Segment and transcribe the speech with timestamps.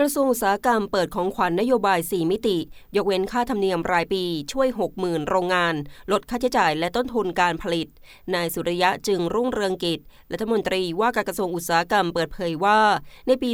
[0.00, 2.58] กระทรวงอุตสาหกรรมเปิดของขวัญนโยบาย 4 มิติ
[2.96, 4.68] ยกเว้นค่าธรรมเนียมรายปี ช่วย
[4.98, 5.74] 60,000 โรงงาน
[6.12, 7.88] ลดค่าใช้จ่ายและต้นทุนการผลิต
[8.34, 10.00] นายสุริยะจึงรุ่งเรืองกิจ
[10.32, 12.80] รัฐมนตรีว่าการกระทรวงอุตสาหกรรมเปิดเผยว่า
[13.26, 13.50] ในปี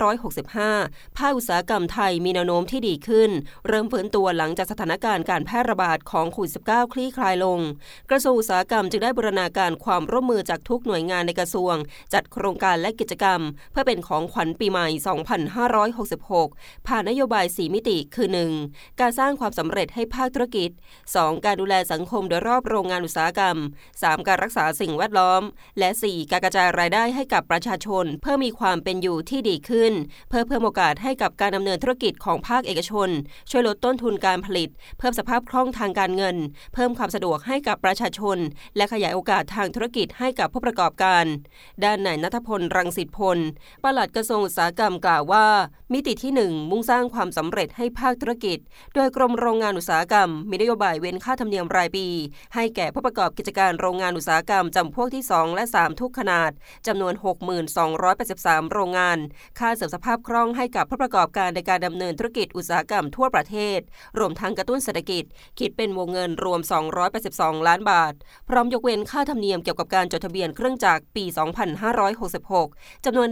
[0.00, 3.30] 2565 ภาคอุตสาหกรรมไทยมีแนวโน้มที่ดีขึ้น
[3.68, 7.60] เริ่มฟื้นตัวหลังจากสถานการณ์การแพร่ระบาดของโควิด -19 คลี่คลายลง
[8.10, 11.74] กระทรวงอุตสาหกรรมจึงได้บูรณาการความร่วมมือจากทุกหน่วยงานในกระทรวง
[12.12, 13.40] จัดโครงการและกิจกรรม
[13.72, 18.28] เพื่อเป็นของขวัญปีใหม่ 2 5 2566 ผ่านนโยบาย 4 มิติ คือ
[18.64, 19.00] 1.
[19.00, 20.70] การสร้างความสำเร็จให้ภาคธุรกิจ
[21.06, 21.44] 2.
[21.44, 23.56] การดูแลสังคมโดยรอบโรงงานอุตสาหกรรม
[23.92, 24.26] 3.
[24.26, 25.42] การรักษาสิ่งแวดล้อม
[25.78, 26.30] และ 4.
[26.30, 29.92] การกระจายรายได้ให้กับประชาชน เพื่อมีความเป็นอยู่ที่ดีขึ้น
[30.28, 33.08] เพื่อเพิ่มโอกาสให้กับการดำเนินธุรกิจของภาคเอกชน
[33.50, 36.36] ช่วยลดต้นทุนการผลิต เพิ่มสภาพคล่องทางการเงิน
[36.74, 38.38] เพิ่มความสะดวกให้กับประชาชน
[38.76, 41.24] และขยายโอกาสทางธุรกิจให้กับผู้ประกอบการ
[41.84, 43.38] ด้านนายนัทพลรังสิตพล
[43.82, 45.45] ปลัดกระทรวงอุตสาหกรรมกล่าวว่า
[45.92, 48.58] มิติที่ 1 มุ่งสร้างความสำเร็จให้ภาคธุรกิจ
[48.94, 52.06] โดยกรมโรงงานอุตสาหกรรม มีนโยบายเว้นค่าธรรมเนียมรายปี
[52.54, 56.50] ให้แก่ผู้ประกอบกิจการโรงงานอุตสาหกรรมจำพวกที่ 2 และ 3 ทุกขนาด
[56.86, 57.14] จำนวน
[57.72, 59.18] 6283 โรงงาน
[59.58, 63.78] ค่าเสริมสภาพคล่องให้กับผู้ประกอบการในการดำเนินธุรกิจอุตสาหกรรมทั่วประเทศ
[64.18, 65.24] รวมทั้งกระตุ้นเศรษฐกิจ
[65.58, 66.60] คิดเป็นวงเงินรวม
[67.14, 68.12] 282 ล้านบาท
[68.48, 71.24] พร้อมยกเว้นค่าธรรมเนียมเกี่ยวกับการจดทะเบียนเครื่องจักรปี
[72.34, 73.28] 2566จำนวน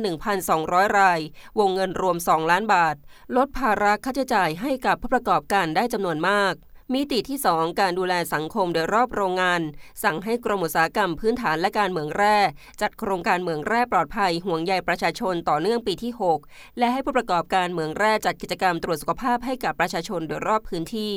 [0.46, 1.20] 1,200 ราย
[1.58, 2.96] วงเงินรรวม 2 ล้านบาท
[3.36, 6.54] ลดภาระค่าใช้จ่ายให้กับผู้ประกอบการได้จำนวนมาก
[6.92, 9.60] มิติที่ 2 การดูแลสังคมโดยรอบโรงงาน
[10.02, 12.36] สั่งให้กรมอุตสาหกรรมพื้นฐานและการเมืองแร่
[12.80, 16.12] จัดโครงการเมืองแร่ปลอดภัย ห่วงใยประชาชนต่อเนื่องปีที่
[16.44, 21.14] 6 และให้ผู้ประกอบการเมืองแร่จัดกิจกรรมตรวจสุขภาพให้กับประชาชนโดยรอบพื้นที่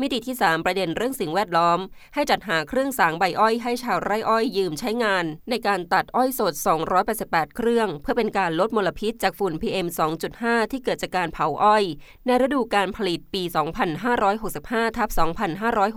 [0.00, 1.78] มิติที่ 3 ประเด็นเรื่องสิ่งแวดล้อม
[2.14, 6.54] ให้จัดหาเครื่องสางใบอ้อยให้ชาวไร่อ้อยยืมใช้งาน ในการตัดอ้อยสด
[7.04, 9.86] 288 เครื่อง เพื่อเป็นการลดมลพิษจากฝุ่น PM
[10.30, 11.84] 2.5 ที่เกิดจากการเผาอ้อย
[12.26, 13.42] ในฤดูการผลิตปี
[14.20, 15.08] 2565ทับ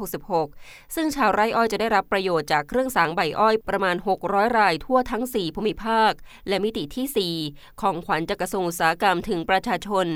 [0.03, 3.95] 2566 ซึ่งชาวไร่อ้อยจะได้รับประโยชน์จากเครื่องสางใบอ้อยประมาณ
[4.27, 6.11] 600 รายทั่วทั้ง 4 ภูมิภาค
[6.47, 10.07] และมิติที่ 4 ของขวัญจากกระทรวงอุตสาหกรรมถึงประชาชน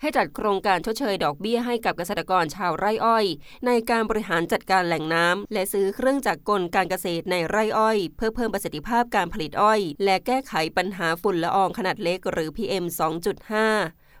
[0.00, 3.24] ให้จัดโครงการชดเชยดอกเบี้ยให้กับเกษตรกรชาวไร่อ้อย
[3.66, 14.07] ในการบริหารจัดการแหล่งน้ำและซื้อเครื่องจักรกลการเกษตรในไร่อ้อย เพื่อเพิ่มประสิทธิภาพการผลิตอ้อย และแก้ไขปัญหาฝุ่นละอองขนาดเล็กหรือ PM 2.5